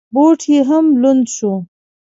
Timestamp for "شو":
1.35-1.53